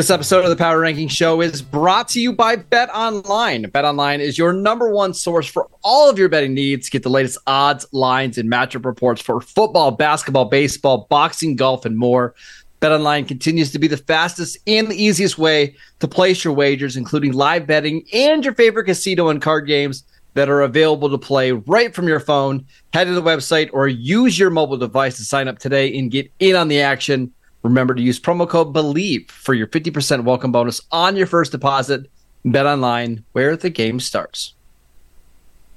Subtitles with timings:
[0.00, 3.64] This episode of the Power Ranking Show is brought to you by Bet Online.
[3.64, 6.88] Bet Online is your number one source for all of your betting needs.
[6.88, 11.98] Get the latest odds, lines, and matchup reports for football, basketball, baseball, boxing, golf, and
[11.98, 12.34] more.
[12.80, 16.96] Bet Online continues to be the fastest and the easiest way to place your wagers,
[16.96, 21.52] including live betting and your favorite casino and card games that are available to play
[21.52, 22.64] right from your phone.
[22.94, 26.32] Head to the website or use your mobile device to sign up today and get
[26.38, 27.34] in on the action.
[27.62, 32.10] Remember to use promo code BELIEVE for your 50% welcome bonus on your first deposit.
[32.44, 34.54] Bet online where the game starts.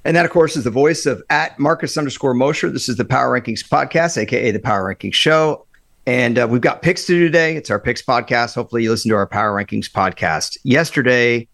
[0.06, 2.70] And that, of course, is the voice of at Marcus underscore Mosher.
[2.70, 5.66] This is the Power Rankings podcast, aka the Power Rankings Show.
[6.06, 7.56] And uh, we've got picks to do today.
[7.56, 8.54] It's our picks podcast.
[8.54, 10.58] Hopefully, you listen to our Power Rankings podcast.
[10.62, 11.48] Yesterday,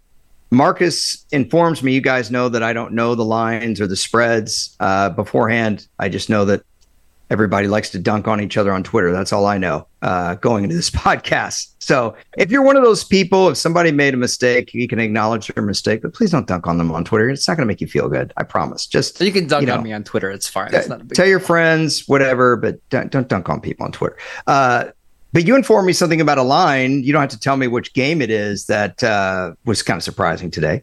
[0.51, 4.77] Marcus informs me, you guys know that I don't know the lines or the spreads
[4.81, 5.87] uh, beforehand.
[6.01, 6.65] I just know that
[7.31, 9.13] everybody likes to dunk on each other on Twitter.
[9.13, 11.75] That's all I know uh, going into this podcast.
[11.79, 15.51] So if you're one of those people, if somebody made a mistake, you can acknowledge
[15.55, 17.31] your mistake, but please don't dunk on them on Twitter.
[17.31, 18.33] It's not going to make you feel good.
[18.37, 18.87] I promise.
[18.87, 20.31] Just you can dunk you know, on me on Twitter.
[20.31, 20.75] It's fine.
[20.75, 23.93] It's not a big tell your friends, whatever, but don't, don't dunk on people on
[23.93, 24.19] Twitter.
[24.47, 24.87] Uh,
[25.33, 27.05] but you informed me something about a line.
[27.05, 30.03] You don't have to tell me which game it is that uh, was kind of
[30.03, 30.83] surprising today.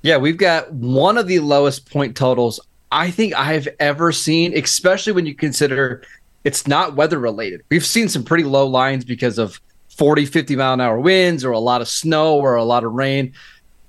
[0.00, 5.12] Yeah, we've got one of the lowest point totals I think I've ever seen, especially
[5.12, 6.02] when you consider
[6.44, 7.62] it's not weather related.
[7.70, 9.60] We've seen some pretty low lines because of
[9.96, 12.92] 40, 50 mile an hour winds or a lot of snow or a lot of
[12.92, 13.32] rain.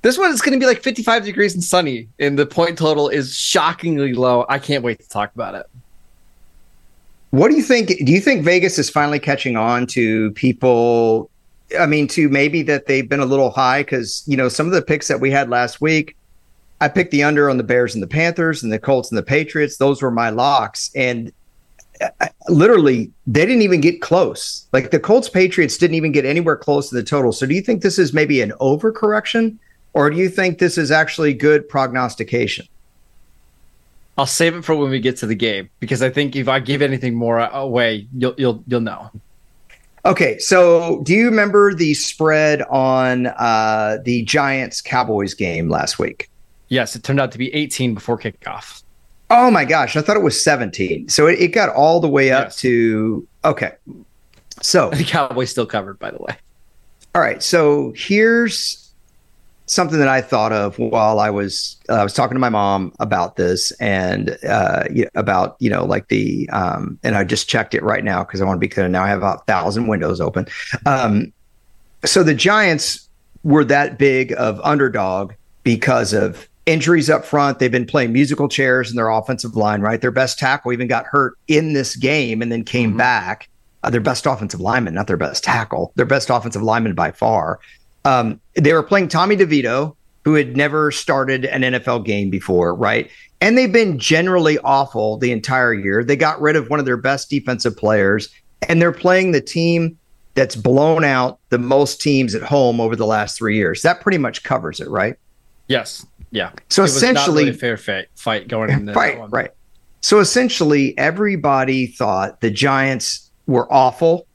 [0.01, 3.09] This one is going to be like 55 degrees and sunny, and the point total
[3.09, 4.45] is shockingly low.
[4.49, 5.65] I can't wait to talk about it.
[7.31, 7.89] What do you think?
[7.89, 11.29] Do you think Vegas is finally catching on to people?
[11.79, 14.73] I mean, to maybe that they've been a little high because, you know, some of
[14.73, 16.15] the picks that we had last week,
[16.81, 19.23] I picked the under on the Bears and the Panthers and the Colts and the
[19.23, 19.77] Patriots.
[19.77, 20.89] Those were my locks.
[20.95, 21.31] And
[22.21, 24.67] I, literally, they didn't even get close.
[24.71, 27.31] Like the Colts Patriots didn't even get anywhere close to the total.
[27.31, 29.57] So do you think this is maybe an overcorrection
[29.93, 32.67] or do you think this is actually good prognostication?
[34.17, 36.59] I'll save it for when we get to the game because I think if I
[36.59, 39.09] give anything more away, you'll you'll you'll know.
[40.05, 46.29] Okay, so do you remember the spread on uh, the Giants Cowboys game last week?
[46.69, 48.83] Yes, it turned out to be 18 before kickoff.
[49.31, 51.09] Oh my gosh, I thought it was 17.
[51.09, 52.55] So it, it got all the way up yes.
[52.57, 53.73] to okay.
[54.61, 56.35] So the Cowboys still covered, by the way.
[57.15, 58.89] All right, so here's
[59.69, 62.91] something that I thought of while I was uh, I was talking to my mom
[62.99, 67.83] about this and uh, about you know like the um, and I just checked it
[67.83, 68.87] right now because I want to be clear.
[68.87, 70.47] Now I have about thousand windows open.
[70.85, 71.31] Um,
[72.03, 73.07] so the Giants
[73.43, 77.59] were that big of underdog because of injuries up front.
[77.59, 79.99] They've been playing musical chairs in their offensive line, right?
[79.99, 82.97] Their best tackle even got hurt in this game and then came mm-hmm.
[82.97, 83.49] back.
[83.81, 87.59] Uh, their best offensive lineman, not their best tackle, their best offensive lineman by far.
[88.03, 93.09] Um, they were playing Tommy DeVito, who had never started an NFL game before, right?
[93.39, 96.03] And they've been generally awful the entire year.
[96.03, 98.27] They got rid of one of their best defensive players,
[98.67, 99.97] and they're playing the team
[100.35, 103.81] that's blown out the most teams at home over the last three years.
[103.81, 105.15] That pretty much covers it, right?
[105.67, 106.05] Yes.
[106.31, 106.51] Yeah.
[106.69, 109.29] So essentially, really fair fight, fight going right, that one.
[109.31, 109.51] right.
[110.01, 114.27] So essentially, everybody thought the Giants were awful,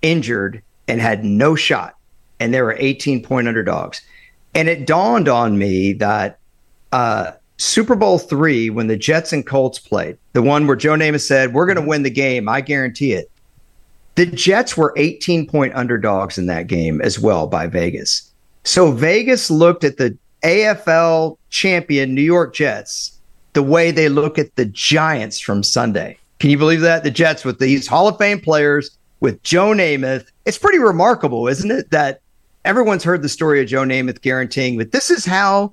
[0.00, 1.96] injured, and had no shot,
[2.40, 4.00] and they were 18 point underdogs.
[4.54, 6.38] And it dawned on me that
[6.92, 11.26] uh, Super Bowl three, when the Jets and Colts played, the one where Joe Namath
[11.26, 13.30] said, "We're going to win the game, I guarantee it."
[14.14, 18.30] The Jets were 18 point underdogs in that game as well by Vegas.
[18.64, 23.18] So Vegas looked at the AFL champion New York Jets
[23.52, 26.18] the way they look at the Giants from Sunday.
[26.38, 27.04] Can you believe that?
[27.04, 30.26] The Jets with these Hall of Fame players, with Joe Namath.
[30.44, 31.90] It's pretty remarkable, isn't it?
[31.90, 32.20] That
[32.64, 35.72] everyone's heard the story of Joe Namath guaranteeing, but this is how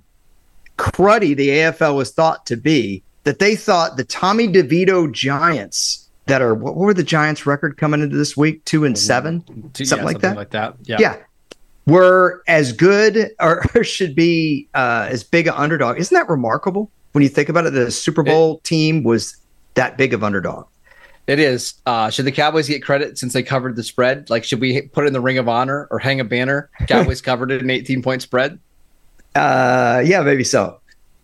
[0.77, 3.03] cruddy the AFL was thought to be.
[3.23, 8.01] That they thought the Tommy DeVito Giants that are what were the Giants' record coming
[8.01, 8.63] into this week?
[8.65, 9.41] Two and seven,
[9.73, 10.37] Two, something yeah, like something that.
[10.37, 10.75] Like that.
[10.83, 10.97] Yeah.
[10.99, 11.15] Yeah
[11.89, 15.99] were as good or should be uh, as big an underdog.
[15.99, 17.73] Isn't that remarkable when you think about it?
[17.73, 19.35] The Super Bowl it, team was
[19.75, 20.67] that big of underdog.
[21.27, 21.75] It is.
[21.85, 24.31] Uh, should the Cowboys get credit since they covered the spread?
[24.31, 26.71] Like, should we put in the Ring of Honor or hang a banner?
[26.87, 28.57] Cowboys covered it an 18 point spread.
[29.35, 30.79] Uh, yeah, maybe so.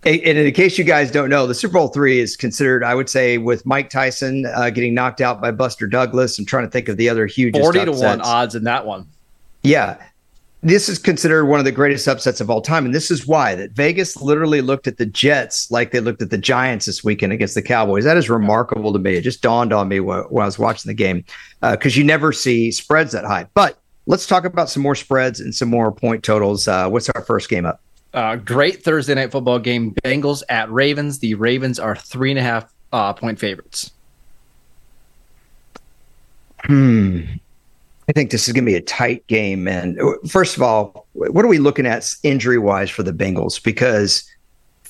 [0.05, 3.09] And in case you guys don't know, the Super Bowl three is considered, I would
[3.09, 6.37] say, with Mike Tyson uh, getting knocked out by Buster Douglas.
[6.37, 9.07] I'm trying to think of the other huge forty to one odds in that one.
[9.63, 9.97] Yeah,
[10.65, 13.53] this is considered one of the greatest upsets of all time, and this is why
[13.53, 17.31] that Vegas literally looked at the Jets like they looked at the Giants this weekend
[17.31, 18.03] against the Cowboys.
[18.03, 19.13] That is remarkable to me.
[19.13, 21.23] It just dawned on me while, while I was watching the game
[21.61, 23.45] because uh, you never see spreads that high.
[23.53, 23.77] But
[24.07, 26.67] let's talk about some more spreads and some more point totals.
[26.67, 27.79] Uh, what's our first game up?
[28.15, 29.93] Uh, great Thursday night football game.
[30.03, 31.19] Bengals at Ravens.
[31.19, 33.91] The Ravens are three and a half uh, point favorites.
[36.63, 37.21] Hmm.
[38.07, 39.67] I think this is going to be a tight game.
[39.67, 39.99] And
[40.29, 43.61] first of all, what are we looking at injury wise for the Bengals?
[43.61, 44.29] Because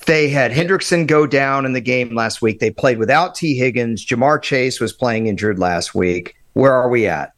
[0.06, 2.60] they had Hendrickson go down in the game last week.
[2.60, 4.04] They played without Tee Higgins.
[4.04, 6.36] Ja'Marr Chase was playing injured last week.
[6.52, 7.32] Where are we at?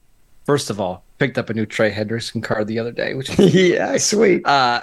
[0.47, 3.97] First of all, picked up a new Trey Hendrickson card the other day, which yeah,
[3.99, 4.45] sweet.
[4.47, 4.83] Uh,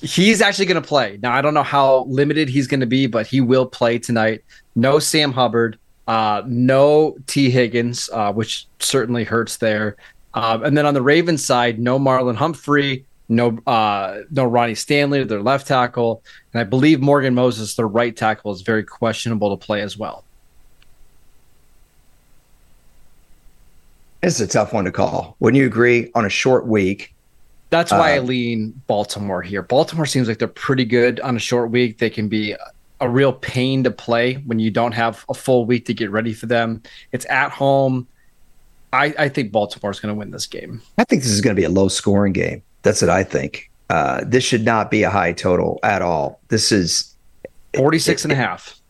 [0.00, 1.18] He's actually going to play.
[1.22, 4.44] Now, I don't know how limited he's going to be, but he will play tonight.
[4.74, 9.96] No Sam Hubbard, uh, no Tee Higgins, uh, which certainly hurts there.
[10.36, 15.24] Uh, and then on the Ravens side, no Marlon Humphrey, no uh, no Ronnie Stanley,
[15.24, 16.22] their left tackle,
[16.52, 20.24] and I believe Morgan Moses, their right tackle, is very questionable to play as well.
[24.22, 25.36] It's a tough one to call.
[25.40, 26.10] Wouldn't you agree?
[26.14, 27.14] On a short week,
[27.70, 29.62] that's why I um, lean Baltimore here.
[29.62, 31.96] Baltimore seems like they're pretty good on a short week.
[31.96, 32.54] They can be
[33.00, 36.34] a real pain to play when you don't have a full week to get ready
[36.34, 36.82] for them.
[37.12, 38.06] It's at home.
[38.96, 40.80] I, I think Baltimore's going to win this game.
[40.96, 42.62] I think this is going to be a low scoring game.
[42.82, 43.70] That's what I think.
[43.90, 46.40] Uh, this should not be a high total at all.
[46.48, 47.14] This is
[47.76, 48.80] 46 it, and a half.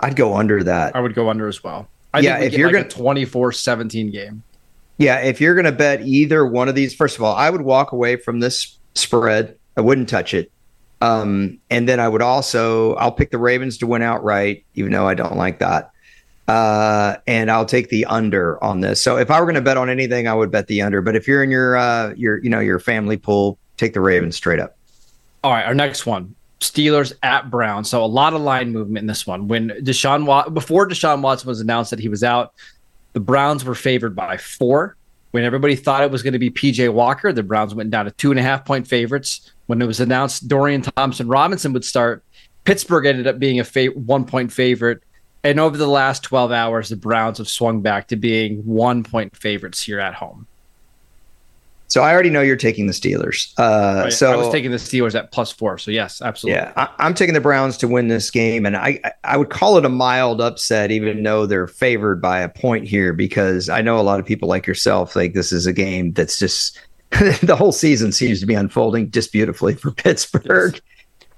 [0.00, 0.94] I'd go under that.
[0.94, 1.88] I would go under as well.
[2.14, 4.42] I yeah, if you're like going to 24 17 game.
[4.98, 7.62] Yeah, if you're going to bet either one of these, first of all, I would
[7.62, 9.58] walk away from this spread.
[9.76, 10.50] I wouldn't touch it.
[11.02, 15.06] Um, and then I would also I'll pick the Ravens to win outright, even though
[15.06, 15.90] I don't like that.
[16.48, 19.02] Uh, and I'll take the under on this.
[19.02, 21.02] So if I were going to bet on anything, I would bet the under.
[21.02, 24.36] But if you're in your uh, your you know your family pool, take the Ravens
[24.36, 24.76] straight up.
[25.42, 26.34] All right, our next one.
[26.60, 27.84] Steelers at Brown.
[27.84, 29.46] So a lot of line movement in this one.
[29.46, 32.54] When Deshaun Wat- before Deshaun Watson was announced that he was out,
[33.12, 34.96] the Browns were favored by four.
[35.32, 38.10] When everybody thought it was going to be PJ Walker, the Browns went down to
[38.12, 39.52] two and a half point favorites.
[39.66, 42.24] When it was announced Dorian Thompson Robinson would start,
[42.64, 45.02] Pittsburgh ended up being a fa- one point favorite.
[45.46, 49.36] And over the last 12 hours, the Browns have swung back to being one point
[49.36, 50.48] favorites here at home.
[51.86, 53.54] So I already know you're taking the Steelers.
[53.56, 54.12] Uh, right.
[54.12, 55.78] So I was taking the Steelers at plus four.
[55.78, 56.60] So yes, absolutely.
[56.60, 59.78] Yeah, I, am taking the Browns to win this game, and I I would call
[59.78, 64.00] it a mild upset, even though they're favored by a point here, because I know
[64.00, 66.76] a lot of people like yourself think this is a game that's just
[67.10, 70.72] the whole season seems to be unfolding just beautifully for Pittsburgh.
[70.74, 70.82] Yes.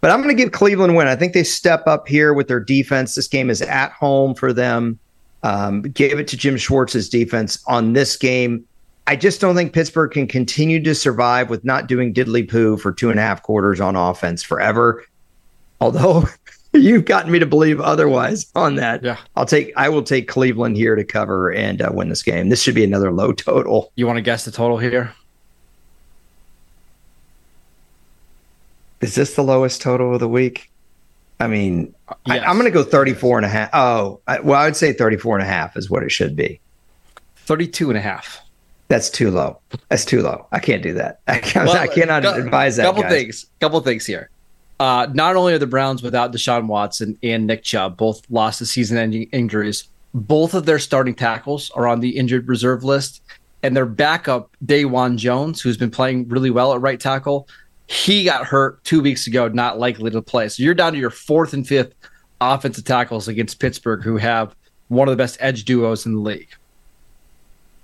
[0.01, 1.09] But I'm going to give Cleveland win.
[1.09, 3.15] I think they step up here with their defense.
[3.15, 4.99] This game is at home for them.
[5.43, 8.65] Um, gave it to Jim Schwartz's defense on this game.
[9.07, 12.93] I just don't think Pittsburgh can continue to survive with not doing diddly poo for
[12.93, 15.05] two and a half quarters on offense forever.
[15.81, 16.25] Although
[16.73, 19.03] you've gotten me to believe otherwise on that.
[19.03, 19.17] Yeah.
[19.35, 22.51] I'll take I will take Cleveland here to cover and uh, win this game.
[22.51, 23.93] This should be another low total.
[23.97, 25.15] You want to guess the total here?
[29.01, 30.71] Is this the lowest total of the week?
[31.41, 31.95] I mean,
[32.27, 32.43] yes.
[32.43, 33.71] I, am going to go 34 and a half.
[33.73, 36.61] Oh, I, well, I would say 34 and a half is what it should be.
[37.37, 38.41] 32 and a half.
[38.89, 39.61] That's too low.
[39.89, 40.47] That's too low.
[40.51, 41.21] I can't do that.
[41.29, 42.85] I, well, I cannot go, advise that.
[42.85, 43.13] Couple guys.
[43.13, 43.47] things.
[43.61, 44.31] Couple things here.
[44.81, 48.67] Uh, not only are the Browns without Deshaun Watson and Nick Chubb, both lost to
[48.67, 49.85] season-ending injuries.
[50.15, 53.23] Both of their starting tackles are on the injured reserve list,
[53.63, 57.49] and their backup Dawand Jones, who's been playing really well at right tackle,
[57.89, 60.49] he got hurt two weeks ago, not likely to play.
[60.49, 61.95] So you're down to your fourth and fifth
[62.41, 64.55] offensive tackles against Pittsburgh, who have
[64.89, 66.51] one of the best edge duos in the league.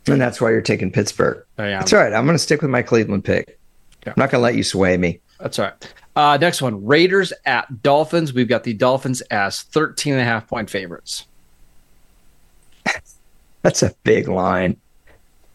[0.06, 1.42] And that's why you're taking Pittsburgh.
[1.56, 2.12] That's all right.
[2.12, 3.58] I'm going to stick with my Cleveland pick.
[4.06, 4.11] Yeah.
[4.11, 5.20] I'm not going to let you sway me.
[5.40, 5.94] That's all right.
[6.14, 8.34] Uh, next one Raiders at Dolphins.
[8.34, 11.26] We've got the Dolphins as 13 and a half point favorites.
[13.62, 14.76] That's a big line.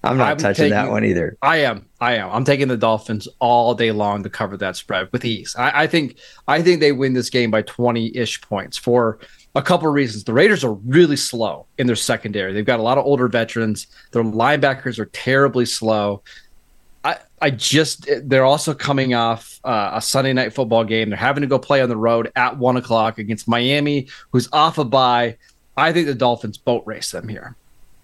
[0.04, 1.38] I'm not touching taking, that one either.
[1.42, 1.86] I am.
[2.02, 2.30] I am.
[2.32, 5.56] I'm taking the Dolphins all day long to cover that spread with ease.
[5.58, 6.18] I, I think.
[6.48, 9.20] I think they win this game by 20 ish points for
[9.56, 10.24] a couple of reasons.
[10.24, 12.54] The Raiders are really slow in their secondary.
[12.54, 13.88] They've got a lot of older veterans.
[14.12, 16.22] Their linebackers are terribly slow.
[17.04, 21.10] I, I just they're also coming off uh, a Sunday night football game.
[21.10, 24.78] They're having to go play on the road at one o'clock against Miami, who's off
[24.78, 25.38] a bye.
[25.76, 27.56] I think the Dolphins boat race them here.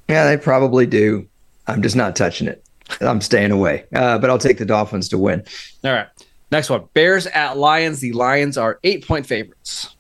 [0.10, 1.28] Yeah, they probably do.
[1.68, 2.65] I'm just not touching it.
[3.02, 3.86] I'm staying away.
[3.94, 5.44] Uh, but I'll take the Dolphins to win.
[5.84, 6.08] All right.
[6.52, 8.00] Next one Bears at Lions.
[8.00, 9.96] The Lions are eight point favorites.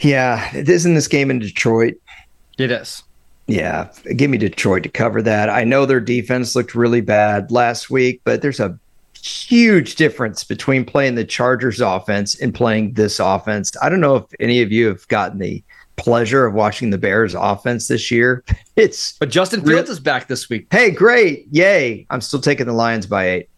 [0.00, 0.54] Yeah.
[0.54, 1.94] Isn't this game in Detroit?
[2.56, 3.02] It is.
[3.46, 3.90] Yeah.
[4.16, 5.48] Give me Detroit to cover that.
[5.50, 8.78] I know their defense looked really bad last week, but there's a
[9.22, 13.72] huge difference between playing the Chargers offense and playing this offense.
[13.82, 15.62] I don't know if any of you have gotten the
[15.98, 18.44] pleasure of watching the Bears offense this year.
[18.76, 20.68] It's but Justin Fields is back this week.
[20.70, 21.48] Hey, great.
[21.50, 22.06] Yay.
[22.10, 23.48] I'm still taking the Lions by eight.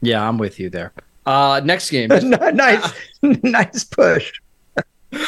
[0.00, 0.92] Yeah, I'm with you there.
[1.26, 2.08] Uh next game.
[2.22, 2.92] nice, uh,
[3.42, 4.32] nice push.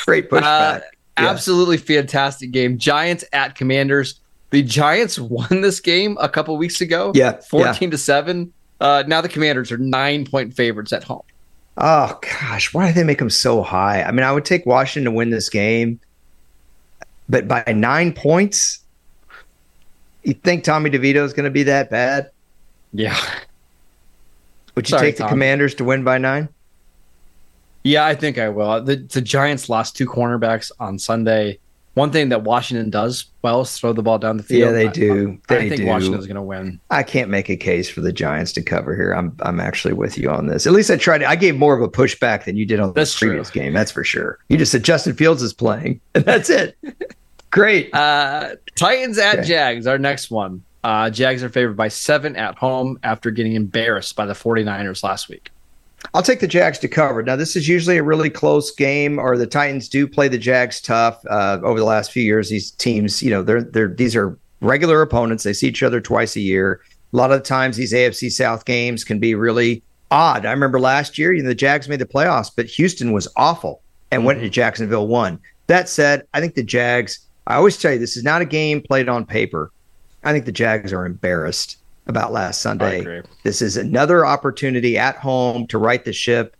[0.05, 0.79] great push uh,
[1.19, 1.29] yeah.
[1.29, 2.79] Absolutely fantastic game.
[2.79, 4.21] Giants at Commanders.
[4.51, 7.11] The Giants won this game a couple weeks ago.
[7.17, 7.41] Yeah.
[7.41, 7.91] 14 yeah.
[7.91, 8.53] to 7.
[8.81, 11.23] Uh, now the Commanders are nine point favorites at home.
[11.81, 14.03] Oh gosh, why do they make them so high?
[14.03, 16.01] I mean, I would take Washington to win this game,
[17.29, 18.81] but by nine points,
[20.25, 22.31] you think Tommy DeVito is going to be that bad?
[22.93, 23.17] Yeah.
[24.75, 25.31] Would you Sorry, take the Tom.
[25.31, 26.49] Commanders to win by nine?
[27.85, 28.83] Yeah, I think I will.
[28.83, 31.61] The, the Giants lost two cornerbacks on Sunday
[31.95, 34.61] one thing that Washington does well is throw the ball down the field.
[34.61, 35.39] Yeah, they do.
[35.49, 35.87] I, they I think do.
[35.87, 36.81] Washington's going to win.
[36.91, 39.13] I can't make a case for the Giants to cover here.
[39.13, 40.67] I'm I'm actually with you on this.
[40.67, 41.23] At least I tried.
[41.23, 43.73] I gave more of a pushback than you did on the previous game.
[43.73, 44.39] That's for sure.
[44.49, 46.77] You just said Justin Fields is playing, and that's it.
[47.51, 47.93] Great.
[47.95, 49.49] Uh, Titans at okay.
[49.49, 49.87] Jags.
[49.87, 50.63] Our next one.
[50.85, 55.29] Uh, Jags are favored by seven at home after getting embarrassed by the 49ers last
[55.29, 55.51] week.
[56.15, 57.23] I'll take the Jags to cover.
[57.23, 60.81] Now, this is usually a really close game, or the Titans do play the Jags
[60.81, 61.25] tough.
[61.27, 65.03] Uh, over the last few years, these teams, you know, they're they're these are regular
[65.03, 65.45] opponents.
[65.45, 66.81] They see each other twice a year.
[67.13, 70.47] A lot of the times, these AFC South games can be really odd.
[70.47, 73.83] I remember last year, you know, the Jags made the playoffs, but Houston was awful
[74.11, 75.39] and went to Jacksonville won.
[75.67, 77.21] That said, I think the Jags.
[77.47, 79.73] I always tell you, this is not a game played on paper.
[80.23, 81.78] I think the Jags are embarrassed
[82.09, 83.23] about last Sunday.
[83.45, 86.57] This is another opportunity at home to right the ship.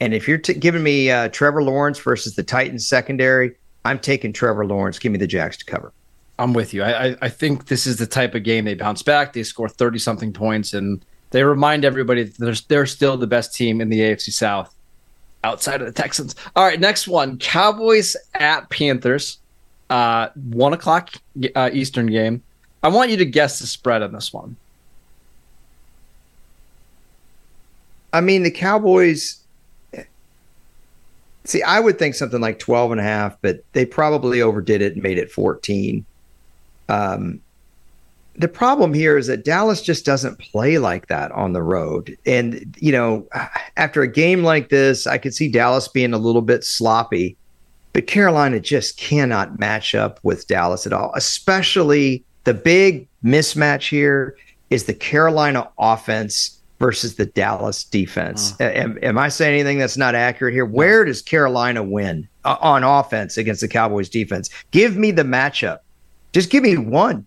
[0.00, 4.32] And if you're t- giving me uh, Trevor Lawrence versus the Titans secondary, I'm taking
[4.32, 4.98] Trevor Lawrence.
[4.98, 5.92] Give me the Jags to cover.
[6.38, 6.82] I'm with you.
[6.82, 9.32] I, I think this is the type of game they bounce back.
[9.32, 13.54] They score 30 something points and they remind everybody that they're, they're still the best
[13.54, 14.74] team in the AFC South
[15.44, 16.34] outside of the Texans.
[16.56, 19.38] All right, next one Cowboys at Panthers.
[19.90, 21.14] Uh, one o'clock
[21.54, 22.42] uh, Eastern game.
[22.82, 24.56] I want you to guess the spread on this one.
[28.12, 29.36] I mean, the Cowboys.
[31.44, 34.94] See, I would think something like 12 and a half, but they probably overdid it
[34.94, 36.04] and made it 14.
[36.88, 37.40] Um,
[38.36, 42.16] the problem here is that Dallas just doesn't play like that on the road.
[42.26, 43.26] And, you know,
[43.76, 47.36] after a game like this, I could see Dallas being a little bit sloppy,
[47.92, 54.36] but Carolina just cannot match up with Dallas at all, especially the big mismatch here
[54.70, 58.54] is the Carolina offense versus the Dallas defense.
[58.58, 60.64] Uh, am, am, I saying anything that's not accurate here?
[60.64, 64.48] Where does Carolina win uh, on offense against the Cowboys defense?
[64.72, 65.80] Give me the matchup.
[66.32, 67.26] Just give me one.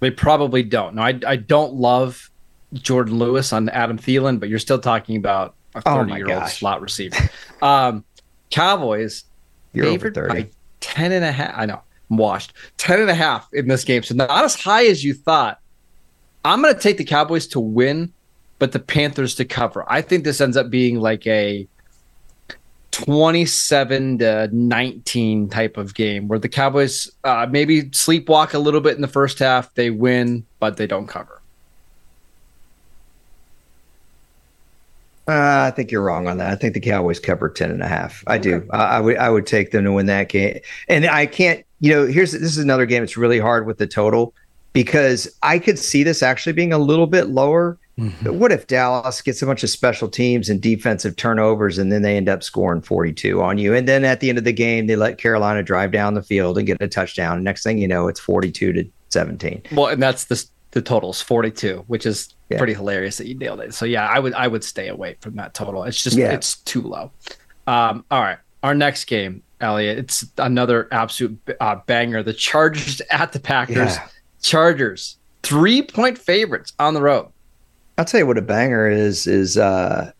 [0.00, 0.96] They probably don't.
[0.96, 2.28] No, I, I don't love
[2.74, 6.82] Jourdan Lewis on Adam Thielen, but you're still talking about a 30 year old slot
[6.82, 7.16] receiver.
[7.62, 8.04] um,
[8.50, 9.24] Cowboys
[9.72, 10.48] you're favored by
[10.80, 11.54] 10 and a half.
[11.56, 11.80] I know
[12.10, 14.02] I'm washed 10 and a half in this game.
[14.02, 15.60] So not as high as you thought.
[16.44, 18.12] I'm going to take the Cowboys to win
[18.62, 19.84] but the Panthers to cover.
[19.90, 21.66] I think this ends up being like a
[22.92, 28.94] 27 to 19 type of game where the Cowboys uh, maybe sleepwalk a little bit
[28.94, 29.74] in the first half.
[29.74, 31.42] They win, but they don't cover.
[35.26, 36.52] Uh, I think you're wrong on that.
[36.52, 38.22] I think the Cowboys cover 10 and a half.
[38.28, 38.42] I okay.
[38.42, 38.68] do.
[38.70, 40.60] I, I, would I would take them to win that game.
[40.88, 43.88] And I can't, you know, here's this is another game It's really hard with the
[43.88, 44.32] total
[44.72, 48.38] because I could see this actually being a little bit lower Mm-hmm.
[48.38, 52.16] What if Dallas gets a bunch of special teams and defensive turnovers and then they
[52.16, 53.74] end up scoring 42 on you?
[53.74, 56.56] And then at the end of the game, they let Carolina drive down the field
[56.56, 57.42] and get a touchdown.
[57.42, 59.62] Next thing you know, it's 42 to 17.
[59.72, 62.56] Well, and that's the, the totals 42, which is yeah.
[62.56, 63.74] pretty hilarious that you nailed it.
[63.74, 65.84] So yeah, I would, I would stay away from that total.
[65.84, 66.32] It's just, yeah.
[66.32, 67.10] it's too low.
[67.66, 68.38] Um, all right.
[68.62, 72.22] Our next game, Elliot, it's another absolute uh, banger.
[72.22, 73.96] The Chargers at the Packers.
[73.96, 74.08] Yeah.
[74.40, 77.31] Chargers, three point favorites on the road.
[78.02, 80.10] I'll tell you what a banger is is uh,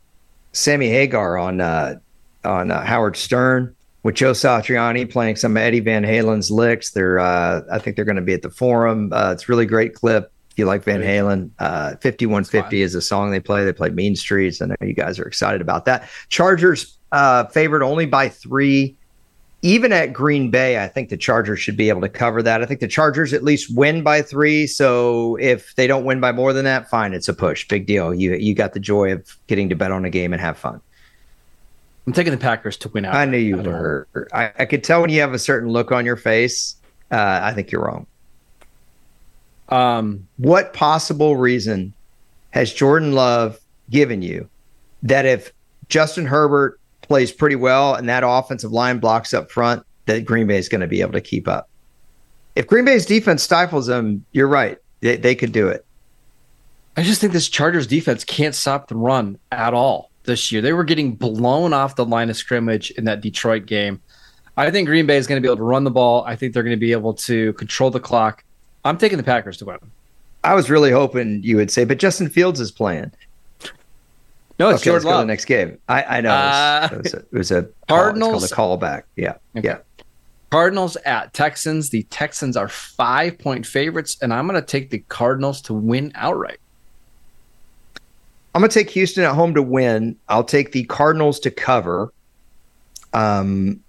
[0.52, 1.96] Sammy Hagar on uh,
[2.44, 3.74] on uh, Howard Stern
[4.04, 6.92] with Joe Satriani playing some Eddie Van Halen's licks.
[6.92, 9.12] They're uh, I think they're going to be at the Forum.
[9.12, 10.30] Uh, it's really great clip.
[10.52, 13.64] if you like Van Halen, uh, 5150 is a song they play.
[13.64, 14.62] They play Mean Streets.
[14.62, 16.08] I know you guys are excited about that.
[16.28, 18.96] Chargers uh, favored only by three.
[19.64, 22.62] Even at Green Bay, I think the Chargers should be able to cover that.
[22.62, 24.66] I think the Chargers at least win by three.
[24.66, 27.68] So if they don't win by more than that, fine, it's a push.
[27.68, 28.12] Big deal.
[28.12, 30.80] You you got the joy of getting to bet on a game and have fun.
[32.06, 33.14] I'm taking the Packers to win out.
[33.14, 34.08] I knew you I were.
[34.32, 36.74] I, I, could tell when you have a certain look on your face.
[37.12, 38.06] Uh, I think you're wrong.
[39.68, 41.94] Um, what possible reason
[42.50, 44.48] has Jordan Love given you
[45.04, 45.52] that if
[45.88, 50.58] Justin Herbert plays pretty well and that offensive line blocks up front, that Green Bay
[50.58, 51.68] is going to be able to keep up?
[52.54, 54.78] If Green Bay's defense stifles them, you're right.
[55.00, 55.84] They, they could do it.
[56.96, 60.60] I just think this Chargers defense can't stop the run at all this year.
[60.60, 64.00] They were getting blown off the line of scrimmage in that Detroit game.
[64.56, 66.24] I think Green Bay is going to be able to run the ball.
[66.24, 68.44] I think they're going to be able to control the clock.
[68.84, 69.78] I'm taking the Packers to win.
[70.44, 73.12] I was really hoping you would say, but Justin Fields is playing.
[74.62, 75.12] No, it's okay, Jordan let's Love.
[75.14, 75.78] go to the next game.
[75.88, 78.32] I, I know uh, it, was, it, was a, it was a Cardinals.
[78.32, 79.02] Call, it's called a callback.
[79.16, 79.68] Yeah, okay.
[79.68, 79.78] yeah.
[80.50, 81.90] Cardinals at Texans.
[81.90, 86.12] The Texans are five point favorites, and I'm going to take the Cardinals to win
[86.14, 86.60] outright.
[88.54, 90.16] I'm going to take Houston at home to win.
[90.28, 92.12] I'll take the Cardinals to cover.
[93.12, 93.80] Um,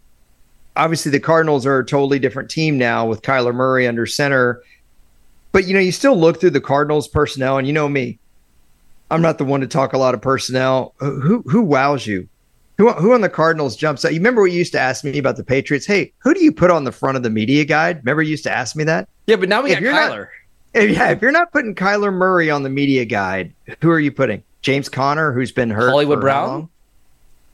[0.75, 4.63] obviously, the Cardinals are a totally different team now with Kyler Murray under center.
[5.51, 8.17] But you know, you still look through the Cardinals personnel, and you know me,
[9.13, 10.95] I'm not the one to talk a lot of personnel.
[10.97, 12.27] Who who wows you?
[12.79, 14.11] Who who on the Cardinals jumps out?
[14.11, 15.85] You remember what you used to ask me about the Patriots?
[15.85, 17.97] Hey, who do you put on the front of the media guide?
[17.97, 19.07] Remember you used to ask me that?
[19.27, 20.17] Yeah, but now we if got Kyler.
[20.73, 23.99] Not, if, yeah, if you're not putting Kyler Murray on the media guide, who are
[23.99, 24.41] you putting?
[24.63, 25.91] James Conner, who's been hurt.
[25.91, 26.69] Hollywood Brown.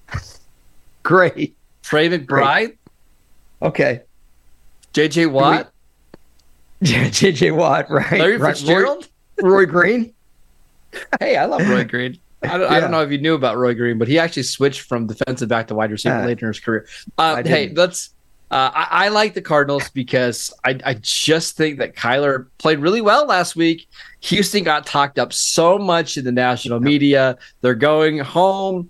[1.04, 1.58] Great.
[1.84, 2.78] Trey McBride.
[3.62, 4.04] Okay.
[4.94, 5.74] JJ Watt.
[6.84, 8.20] JJ Watt, right?
[8.20, 9.10] Larry Fitzgerald.
[9.42, 10.14] Roy, Roy Green.
[11.20, 12.20] Hey, I love Roy Green.
[12.42, 12.78] I don't, yeah.
[12.78, 15.50] I don't, know if you knew about Roy Green, but he actually switched from defensive
[15.50, 16.88] back to wide receiver uh, later in his career.
[17.18, 18.12] Uh, hey, let's.
[18.52, 23.00] Uh, I, I, like the Cardinals because I, I, just think that Kyler played really
[23.02, 23.88] well last week.
[24.22, 27.38] Houston got talked up so much in the national media.
[27.62, 28.90] They're going home.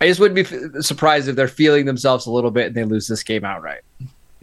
[0.00, 3.06] I just wouldn't be surprised if they're feeling themselves a little bit and they lose
[3.06, 3.82] this game outright.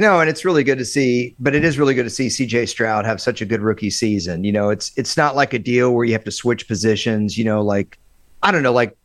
[0.01, 2.69] No, and it's really good to see, but it is really good to see CJ
[2.69, 4.43] Stroud have such a good rookie season.
[4.43, 7.45] You know, it's it's not like a deal where you have to switch positions, you
[7.45, 7.99] know, like
[8.41, 8.97] I don't know, like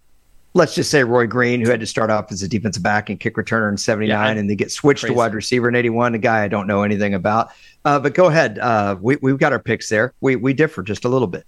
[0.55, 3.21] let's just say Roy Green, who had to start off as a defensive back and
[3.21, 5.13] kick returner in 79 yeah, and they get switched crazy.
[5.13, 7.51] to wide receiver in 81, a guy I don't know anything about.
[7.85, 8.59] Uh, but go ahead.
[8.59, 10.15] Uh, we, we've got our picks there.
[10.23, 11.45] We, we differ just a little bit.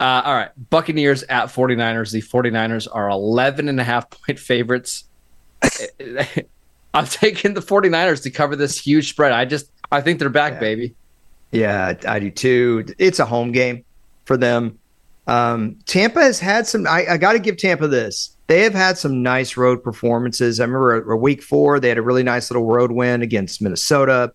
[0.00, 0.70] Uh, all right.
[0.70, 2.10] Buccaneers at 49ers.
[2.10, 5.04] The 49ers are 11 and a half point favorites.
[6.98, 9.30] I'm taking the 49ers to cover this huge spread.
[9.32, 10.60] I just I think they're back, yeah.
[10.60, 10.94] baby.
[11.52, 12.86] Yeah, I do too.
[12.98, 13.84] It's a home game
[14.24, 14.78] for them.
[15.28, 16.86] Um, Tampa has had some.
[16.86, 18.36] I, I got to give Tampa this.
[18.48, 20.58] They have had some nice road performances.
[20.58, 23.62] I remember a, a, week four, they had a really nice little road win against
[23.62, 24.32] Minnesota.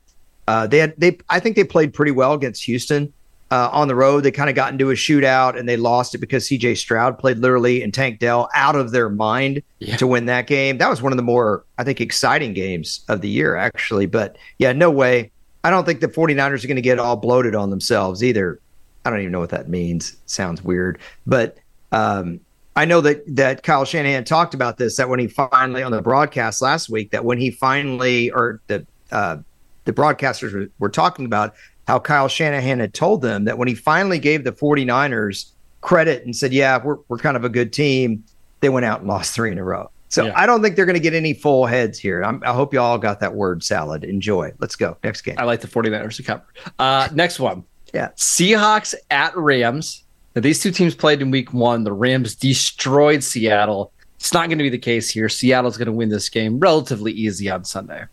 [0.48, 1.18] Uh, they had they.
[1.30, 3.12] I think they played pretty well against Houston
[3.52, 4.22] uh, on the road.
[4.22, 7.38] They kind of got into a shootout and they lost it because CJ Stroud played
[7.38, 9.98] literally and Tank Dell out of their mind yeah.
[9.98, 10.78] to win that game.
[10.78, 14.06] That was one of the more, I think, exciting games of the year, actually.
[14.06, 15.32] But yeah, no way.
[15.64, 18.60] I don't think the 49ers are going to get all bloated on themselves either.
[19.06, 20.18] I don't even know what that means.
[20.26, 21.00] Sounds weird.
[21.26, 21.58] But
[21.92, 22.40] um,
[22.76, 26.02] I know that that Kyle Shanahan talked about this that when he finally on the
[26.02, 29.38] broadcast last week that when he finally or the uh,
[29.86, 31.54] the broadcasters were, were talking about
[31.88, 36.36] how Kyle Shanahan had told them that when he finally gave the 49ers credit and
[36.36, 38.24] said, yeah, we're, we're kind of a good team,
[38.62, 39.90] they went out and lost three in a row.
[40.10, 40.34] So yeah.
[40.36, 42.24] I don't think they're going to get any full heads here.
[42.24, 44.04] I'm, i hope you all got that word salad.
[44.04, 44.54] Enjoy.
[44.60, 44.96] Let's go.
[45.04, 45.36] Next game.
[45.40, 46.44] I like the 49ers to cover.
[46.78, 47.64] Uh, next one.
[47.94, 48.10] Yeah.
[48.16, 50.04] Seahawks at Rams.
[50.36, 51.84] Now, these two teams played in week one.
[51.84, 53.92] The Rams destroyed Seattle.
[54.18, 55.30] It's not going to be the case here.
[55.30, 58.06] Seattle's going to win this game relatively easy on Sunday.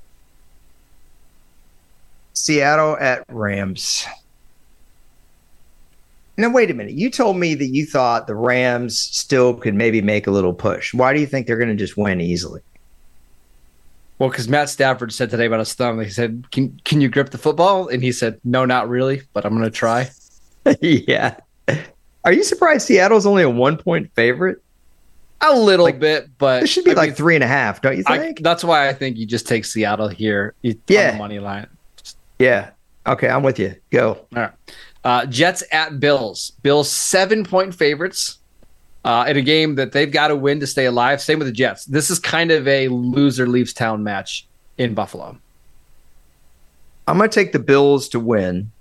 [2.44, 4.06] Seattle at Rams.
[6.36, 6.94] Now, wait a minute.
[6.94, 10.94] You told me that you thought the Rams still could maybe make a little push.
[10.94, 12.62] Why do you think they're going to just win easily?
[14.18, 17.30] Well, because Matt Stafford said today about his thumb, he said, "Can can you grip
[17.30, 20.10] the football?" And he said, "No, not really, but I'm going to try."
[20.80, 21.36] yeah.
[22.24, 24.62] Are you surprised Seattle's only a one point favorite?
[25.42, 27.80] A little like, bit, but it should be I like mean, three and a half,
[27.80, 28.40] don't you think?
[28.40, 30.54] I, that's why I think you just take Seattle here.
[30.62, 31.66] yeah, money line.
[32.40, 32.70] Yeah.
[33.06, 33.76] Okay, I'm with you.
[33.90, 34.12] Go.
[34.34, 34.52] All right.
[35.04, 36.52] Uh, Jets at Bills.
[36.62, 38.38] Bills seven point favorites
[39.04, 41.20] uh, in a game that they've got to win to stay alive.
[41.20, 41.84] Same with the Jets.
[41.84, 44.46] This is kind of a loser leaves town match
[44.78, 45.38] in Buffalo.
[47.06, 48.72] I'm going to take the Bills to win.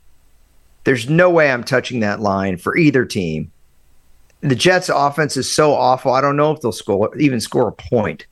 [0.86, 3.52] There's no way I'm touching that line for either team.
[4.40, 6.14] The Jets' offense is so awful.
[6.14, 8.26] I don't know if they'll score even score a point.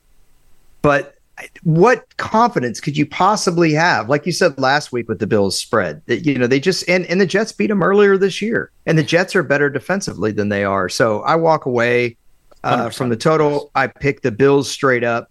[0.80, 1.17] But
[1.62, 4.08] what confidence could you possibly have?
[4.08, 7.06] Like you said last week with the Bills spread, that you know they just and,
[7.06, 10.48] and the Jets beat them earlier this year, and the Jets are better defensively than
[10.48, 10.88] they are.
[10.88, 12.16] So I walk away
[12.64, 13.70] uh, from the total.
[13.74, 15.30] I picked the Bills straight up.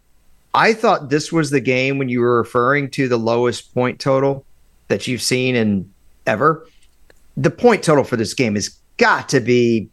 [0.54, 4.46] I thought this was the game when you were referring to the lowest point total
[4.88, 5.91] that you've seen in
[6.26, 6.67] ever.
[7.36, 9.89] The point total for this game has got to be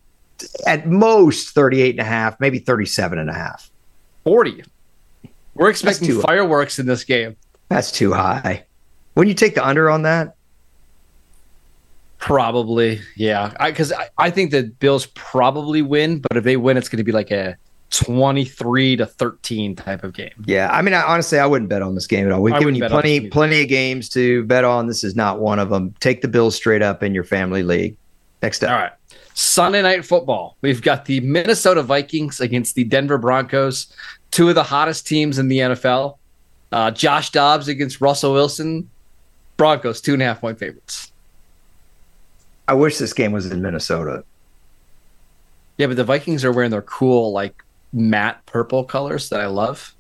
[0.67, 3.71] at most 38 and a half, maybe 37 and a half.
[4.25, 4.65] 40.
[5.55, 7.37] We're expecting fireworks in this game.
[7.69, 8.65] That's too high.
[9.15, 10.37] When you take the under on that?
[12.19, 13.53] Probably, yeah.
[13.65, 16.99] Because I, I, I, think the Bills probably win, but if they win, it's going
[16.99, 17.57] to be like a
[17.91, 20.33] 23 to 13 type of game.
[20.47, 20.71] Yeah.
[20.73, 22.43] I mean, I, honestly, I wouldn't bet on this game at all.
[22.43, 24.87] We've I given you plenty, plenty of games to bet on.
[24.87, 25.95] This is not one of them.
[26.01, 27.97] Take the Bills straight up in your family league.
[28.43, 28.71] Next up.
[28.71, 28.93] All right.
[29.35, 30.57] Sunday night football.
[30.61, 33.93] We've got the Minnesota Vikings against the Denver Broncos
[34.35, 36.19] two of the hottest teams in the NFL.
[36.73, 38.91] Uh, Josh Dobbs against Russell Wilson.
[39.57, 41.13] Broncos, two and a half point favorites.
[42.67, 44.25] I wish this game was in Minnesota.
[45.79, 49.95] Yeah, but the Vikings are wearing their cool, like matte purple colors that I love.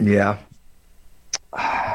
[0.00, 0.38] Yeah.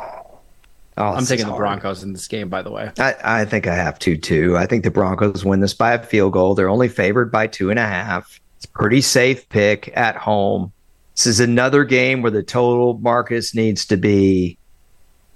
[0.96, 2.92] Oh, I'm taking the Broncos in this game, by the way.
[3.00, 4.56] I, I think I have to too.
[4.56, 6.54] I think the Broncos win this by a field goal.
[6.54, 8.40] They're only favored by two and a half.
[8.58, 10.72] It's a pretty safe pick at home.
[11.15, 14.58] This is another game where the total Marcus needs to be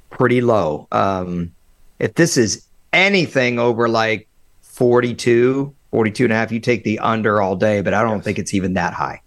[0.09, 0.87] pretty low.
[0.91, 1.53] Um,
[1.99, 4.27] if this is anything over like
[4.61, 8.25] 42, 42 and a half, you take the under all day, but I don't yes.
[8.25, 9.21] think it's even that high.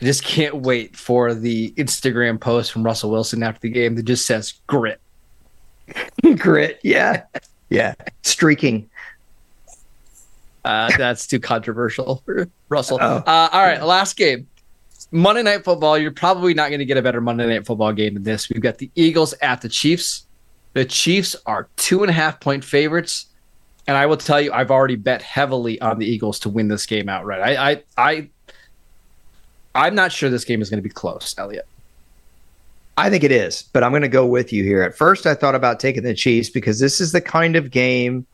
[0.00, 4.04] I just can't wait for the Instagram post from Russell Wilson after the game that
[4.04, 5.00] just says grit.
[6.36, 7.24] grit, yeah.
[7.68, 7.94] Yeah.
[8.22, 8.88] Streaking.
[10.64, 12.98] Uh, that's too controversial for Russell.
[13.00, 14.46] Uh, all right, last game.
[15.10, 18.14] Monday Night Football, you're probably not going to get a better Monday Night Football game
[18.14, 18.48] than this.
[18.50, 20.26] We've got the Eagles at the Chiefs.
[20.74, 23.26] The Chiefs are two and a half point favorites.
[23.86, 26.84] And I will tell you, I've already bet heavily on the Eagles to win this
[26.84, 27.40] game outright.
[27.40, 28.28] I, I, I
[29.74, 31.66] I'm not sure this game is going to be close, Elliot.
[32.98, 34.82] I think it is, but I'm going to go with you here.
[34.82, 38.26] At first, I thought about taking the Chiefs because this is the kind of game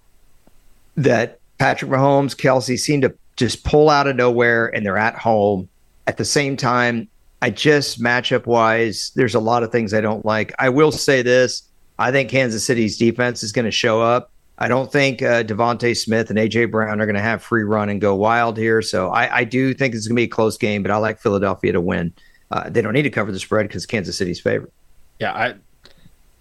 [0.97, 5.69] that Patrick Mahomes, Kelce seem to just pull out of nowhere, and they're at home
[6.07, 7.09] at the same time,
[7.43, 10.53] I just matchup wise, there's a lot of things I don't like.
[10.59, 11.63] I will say this:
[11.99, 14.31] I think Kansas City's defense is going to show up.
[14.59, 17.89] I don't think uh, DeVonta Smith and AJ Brown are going to have free run
[17.89, 18.83] and go wild here.
[18.83, 21.19] So I, I do think it's going to be a close game, but I like
[21.19, 22.13] Philadelphia to win.
[22.53, 24.73] Uh, they don't need to cover the spread because Kansas City's favorite.
[25.19, 25.55] Yeah, I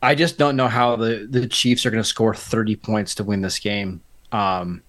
[0.01, 3.23] I just don't know how the the Chiefs are going to score 30 points to
[3.23, 4.01] win this game.
[4.31, 4.83] Um,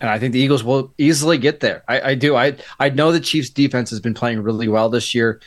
[0.00, 1.84] and I think the Eagles will easily get there.
[1.88, 2.36] I, I do.
[2.36, 5.40] I I know the Chiefs defense has been playing really well this year.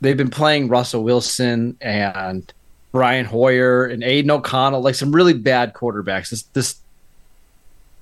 [0.00, 2.52] They've been playing Russell Wilson and
[2.92, 6.30] Brian Hoyer and Aidan O'Connell, like some really bad quarterbacks.
[6.30, 6.76] This this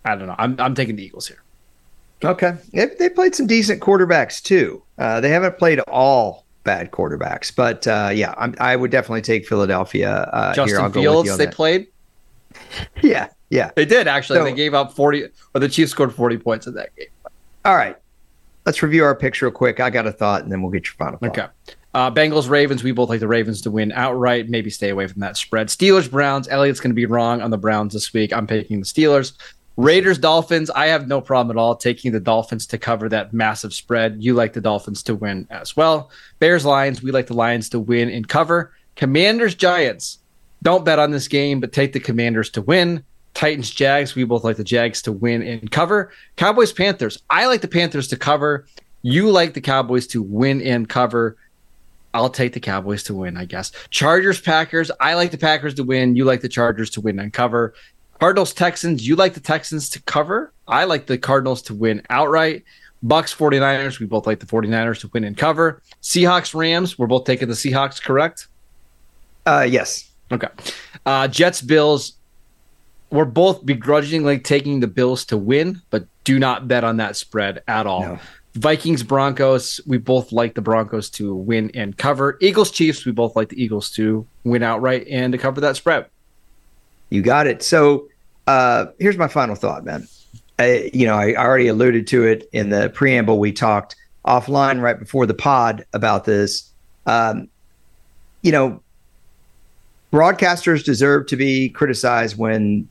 [0.04, 0.36] I don't know.
[0.38, 1.42] I'm I'm taking the Eagles here.
[2.24, 2.56] Okay.
[2.72, 4.82] They, they played some decent quarterbacks too.
[4.98, 9.46] Uh, they haven't played all bad quarterbacks, but uh, yeah, I'm, i would definitely take
[9.46, 10.28] Philadelphia.
[10.32, 10.90] Uh, Justin here.
[10.90, 11.54] Fields, they that.
[11.54, 11.86] played.
[13.02, 14.38] Yeah, yeah, they did actually.
[14.38, 17.08] So, they gave up forty, or the Chiefs scored forty points in that game.
[17.64, 17.96] All right,
[18.66, 19.80] let's review our picks real quick.
[19.80, 21.38] I got a thought, and then we'll get your final thought.
[21.38, 21.46] Okay.
[21.94, 22.84] Uh, Bengals Ravens.
[22.84, 24.48] We both like the Ravens to win outright.
[24.48, 25.68] Maybe stay away from that spread.
[25.68, 26.46] Steelers Browns.
[26.46, 28.32] Elliot's going to be wrong on the Browns this week.
[28.32, 29.32] I'm picking the Steelers.
[29.78, 30.70] Raiders Dolphins.
[30.70, 34.16] I have no problem at all taking the Dolphins to cover that massive spread.
[34.22, 36.10] You like the Dolphins to win as well.
[36.40, 37.02] Bears Lions.
[37.02, 38.74] We like the Lions to win and cover.
[38.96, 40.18] Commanders Giants.
[40.62, 43.04] Don't bet on this game, but take the Commanders to win.
[43.34, 44.14] Titans, Jags.
[44.14, 46.12] We both like the Jags to win and cover.
[46.36, 47.22] Cowboys, Panthers.
[47.30, 48.66] I like the Panthers to cover.
[49.02, 51.36] You like the Cowboys to win and cover.
[52.14, 53.70] I'll take the Cowboys to win, I guess.
[53.90, 54.90] Chargers, Packers.
[55.00, 56.16] I like the Packers to win.
[56.16, 57.74] You like the Chargers to win and cover.
[58.18, 59.06] Cardinals, Texans.
[59.06, 60.52] You like the Texans to cover.
[60.66, 62.64] I like the Cardinals to win outright.
[63.02, 64.00] Bucks, 49ers.
[64.00, 65.82] We both like the 49ers to win and cover.
[66.02, 66.98] Seahawks, Rams.
[66.98, 68.48] We're both taking the Seahawks, correct?
[69.46, 70.10] Uh, yes.
[70.32, 70.48] Okay.
[71.06, 72.14] Uh, Jets, Bills
[73.10, 77.62] we're both begrudgingly taking the Bills to win, but do not bet on that spread
[77.66, 78.02] at all.
[78.02, 78.18] No.
[78.54, 82.36] Vikings, Broncos, we both like the Broncos to win and cover.
[82.40, 86.06] Eagles, Chiefs, we both like the Eagles to win outright and to cover that spread.
[87.10, 87.62] You got it.
[87.62, 88.08] So
[88.46, 90.08] uh, here's my final thought, man.
[90.58, 93.38] I, you know, I already alluded to it in the preamble.
[93.38, 93.94] We talked
[94.26, 96.70] offline right before the pod about this.
[97.06, 97.48] Um,
[98.42, 98.82] you know,
[100.12, 102.88] broadcasters deserve to be criticized when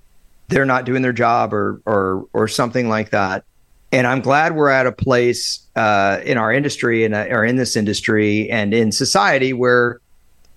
[0.49, 3.43] they're not doing their job or or or something like that.
[3.91, 7.55] And I'm glad we're at a place uh, in our industry and uh, or in
[7.55, 9.99] this industry and in society where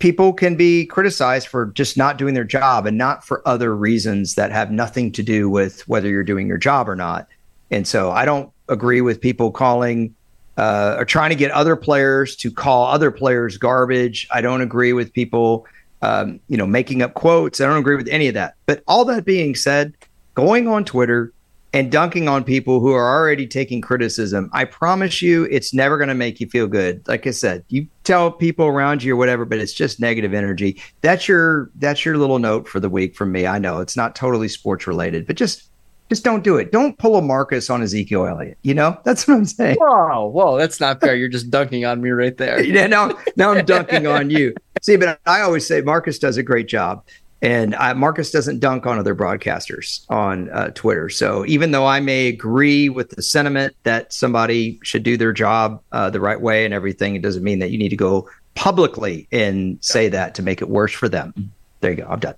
[0.00, 4.34] people can be criticized for just not doing their job and not for other reasons
[4.34, 7.28] that have nothing to do with whether you're doing your job or not.
[7.70, 10.14] And so I don't agree with people calling
[10.56, 14.26] uh, or trying to get other players to call other players garbage.
[14.30, 15.66] I don't agree with people,
[16.02, 17.60] um, you know, making up quotes.
[17.60, 18.54] I don't agree with any of that.
[18.66, 19.94] But all that being said,
[20.34, 21.32] going on Twitter
[21.72, 26.08] and dunking on people who are already taking criticism, I promise you, it's never going
[26.08, 27.06] to make you feel good.
[27.06, 30.80] Like I said, you tell people around you or whatever, but it's just negative energy.
[31.00, 33.46] That's your that's your little note for the week from me.
[33.46, 35.70] I know it's not totally sports related, but just
[36.10, 36.72] just don't do it.
[36.72, 38.58] Don't pull a Marcus on Ezekiel Elliott.
[38.62, 39.76] You know, that's what I'm saying.
[39.80, 41.14] Whoa, whoa, that's not fair.
[41.14, 42.62] You're just dunking on me right there.
[42.64, 44.54] yeah, now, now I'm dunking on you.
[44.82, 47.04] See, but I always say Marcus does a great job.
[47.42, 51.08] And I, Marcus doesn't dunk on other broadcasters on uh, Twitter.
[51.08, 55.80] So even though I may agree with the sentiment that somebody should do their job
[55.92, 59.26] uh, the right way and everything, it doesn't mean that you need to go publicly
[59.32, 61.32] and say that to make it worse for them.
[61.80, 62.08] There you go.
[62.10, 62.34] I'm done.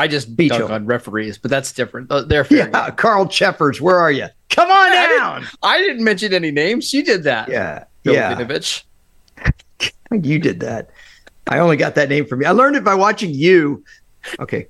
[0.00, 2.08] I just beat dunk on referees, but that's different.
[2.26, 4.28] They're fair yeah, Carl Cheffers, where are you?
[4.48, 5.40] Come on I down.
[5.42, 6.88] Didn't, I didn't, mention any names.
[6.88, 7.50] She did that.
[7.50, 8.34] Yeah, Bill yeah.
[8.34, 8.84] Vinovich.
[10.24, 10.88] you did that.
[11.48, 12.46] I only got that name from you.
[12.46, 13.84] I learned it by watching you.
[14.38, 14.68] Okay.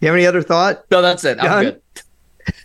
[0.00, 0.90] You have any other thought?
[0.90, 1.38] No, that's it.
[1.38, 1.64] I'm Done?
[1.64, 1.82] good.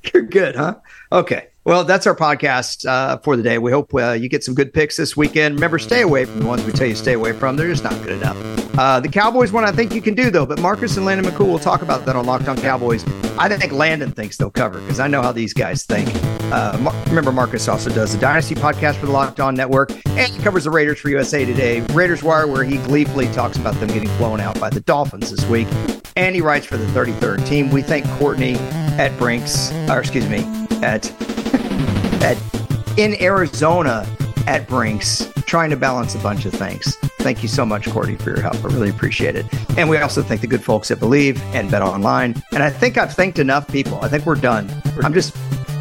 [0.14, 0.76] You're good, huh?
[1.12, 1.50] Okay.
[1.66, 3.58] Well, that's our podcast uh, for the day.
[3.58, 5.56] We hope uh, you get some good picks this weekend.
[5.56, 7.56] Remember, stay away from the ones we tell you stay away from.
[7.56, 8.38] They're just not good enough.
[8.78, 10.46] Uh, the Cowboys one, I think you can do though.
[10.46, 13.04] But Marcus and Landon McCool will talk about that on Locked On Cowboys.
[13.40, 16.08] I think Landon thinks they'll cover because I know how these guys think.
[16.54, 20.32] Uh, Mar- remember, Marcus also does the Dynasty podcast for the Locked On Network and
[20.32, 23.88] he covers the Raiders for USA Today, Raiders Wire, where he gleefully talks about them
[23.88, 25.68] getting blown out by the Dolphins this week.
[26.16, 27.72] And he writes for the 33rd team.
[27.72, 28.54] We thank Courtney
[29.00, 30.46] at Brinks, or excuse me,
[30.84, 31.12] at
[32.26, 32.38] at
[32.98, 34.08] in Arizona
[34.48, 36.96] at Brinks, trying to balance a bunch of things.
[37.20, 38.56] Thank you so much, Courtney, for your help.
[38.56, 39.46] I really appreciate it.
[39.78, 42.36] And we also thank the good folks at Believe and Bet Online.
[42.52, 44.00] And I think I've thanked enough people.
[44.02, 44.70] I think we're done.
[45.04, 45.36] I'm just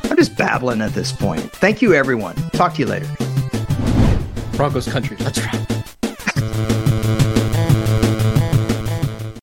[0.04, 1.42] I'm just babbling at this point.
[1.52, 2.36] Thank you, everyone.
[2.52, 3.08] Talk to you later.
[4.56, 5.16] Broncos country.
[5.16, 5.73] That's right.